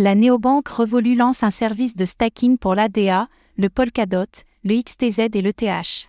[0.00, 4.30] La néobanque Revolut lance un service de stacking pour l'ADA, le Polkadot,
[4.62, 6.06] le XTZ et le TH.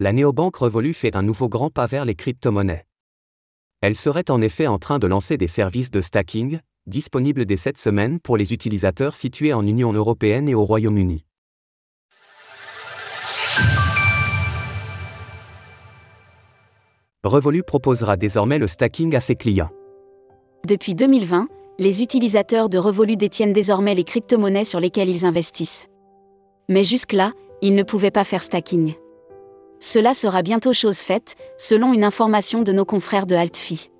[0.00, 2.86] La néobanque Revolut fait un nouveau grand pas vers les crypto-monnaies.
[3.82, 6.58] Elle serait en effet en train de lancer des services de stacking,
[6.88, 11.24] disponibles dès cette semaine pour les utilisateurs situés en Union européenne et au Royaume-Uni.
[17.22, 19.70] Revolut proposera désormais le stacking à ses clients.
[20.66, 21.46] Depuis 2020,
[21.80, 25.86] les utilisateurs de Revolut détiennent désormais les crypto-monnaies sur lesquelles ils investissent.
[26.68, 27.32] Mais jusque-là,
[27.62, 28.94] ils ne pouvaient pas faire stacking.
[29.78, 33.90] Cela sera bientôt chose faite, selon une information de nos confrères de Altfi.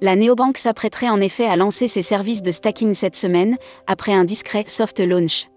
[0.00, 4.24] La néobanque s'apprêterait en effet à lancer ses services de stacking cette semaine, après un
[4.24, 5.48] discret soft launch.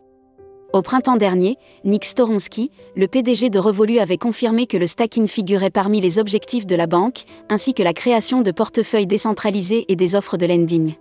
[0.74, 1.56] Au printemps dernier,
[1.86, 6.68] Nick Storonsky, le PDG de Revolut, avait confirmé que le stacking figurait parmi les objectifs
[6.68, 10.96] de la banque, ainsi que la création de portefeuilles décentralisés et des offres de lending.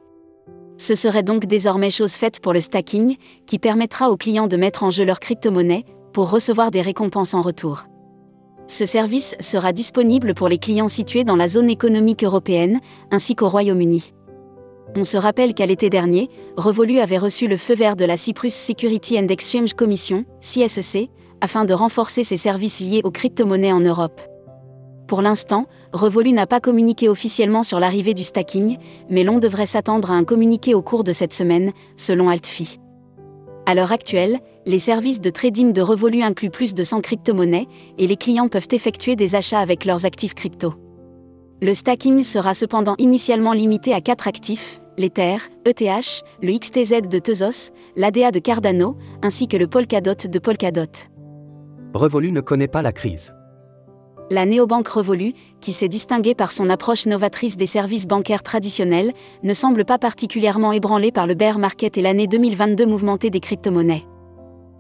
[0.79, 3.17] Ce serait donc désormais chose faite pour le stacking,
[3.47, 7.43] qui permettra aux clients de mettre en jeu leur crypto-monnaie pour recevoir des récompenses en
[7.43, 7.85] retour.
[8.69, 13.49] Ce service sera disponible pour les clients situés dans la zone économique européenne, ainsi qu'au
[13.49, 14.13] Royaume-Uni.
[14.97, 18.55] On se rappelle qu'à l'été dernier, Revolut avait reçu le feu vert de la Cyprus
[18.55, 24.21] Security and Exchange Commission, CSEC, afin de renforcer ses services liés aux crypto-monnaies en Europe.
[25.07, 30.11] Pour l'instant, Revolut n'a pas communiqué officiellement sur l'arrivée du stacking, mais l'on devrait s'attendre
[30.11, 32.81] à un communiqué au cours de cette semaine, selon Altfi.
[33.67, 37.69] À l'heure actuelle, les services de trading de Revolut incluent plus de 100 crypto-monnaies
[37.99, 40.75] et les clients peuvent effectuer des achats avec leurs actifs crypto.
[41.63, 47.73] Le stacking sera cependant initialement limité à 4 actifs, l'Ether, ETH, le XTZ de Tezos,
[47.95, 51.09] l'ADA de Cardano, ainsi que le Polkadot de Polkadot.
[51.95, 53.36] Revolut ne connaît pas la crise.
[54.29, 59.13] La néobanque Revolut, qui s'est distinguée par son approche novatrice des services bancaires traditionnels,
[59.45, 64.05] ne semble pas particulièrement ébranlée par le bear market et l'année 2022 mouvementée des crypto-monnaies.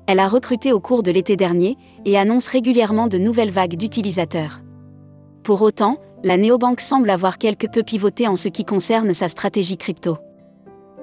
[0.08, 4.62] Elle a recruté au cours de l'été dernier et annonce régulièrement de nouvelles vagues d'utilisateurs.
[5.44, 9.76] Pour autant, la néobanque semble avoir quelque peu pivoté en ce qui concerne sa stratégie
[9.76, 10.18] crypto.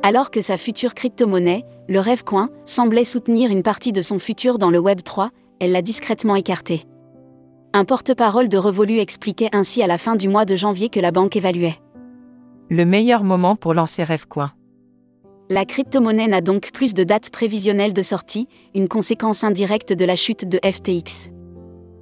[0.01, 4.69] Alors que sa future crypto-monnaie, le Rêvecoin, semblait soutenir une partie de son futur dans
[4.69, 5.29] le Web 3,
[5.61, 6.85] elle l'a discrètement écarté.
[7.75, 11.09] Un porte-parole de Revolut expliquait ainsi à la fin du mois de janvier que la
[11.09, 11.79] banque évaluait.
[12.69, 14.51] Le meilleur moment pour lancer Rêvecoin.
[15.49, 20.15] La crypto-monnaie n'a donc plus de date prévisionnelle de sortie, une conséquence indirecte de la
[20.15, 21.31] chute de FTX.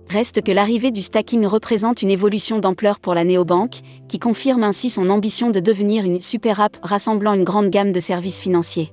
[0.10, 4.90] Reste que l'arrivée du stacking représente une évolution d'ampleur pour la néobanque, qui confirme ainsi
[4.90, 8.92] son ambition de devenir une super app rassemblant une grande gamme de services financiers.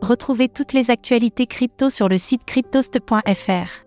[0.00, 3.84] Retrouvez toutes les actualités crypto sur le site cryptost.fr.